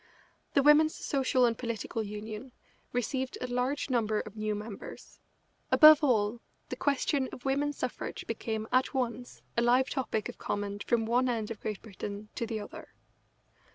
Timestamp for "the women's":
0.55-0.95